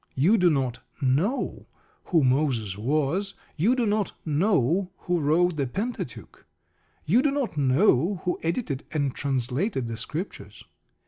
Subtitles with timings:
[0.15, 1.67] You do not know
[2.05, 3.35] who Moses was.
[3.55, 6.43] You do not know who wrote the Pentateuch.
[7.05, 10.63] You do not know who edited and translated the Scriptures.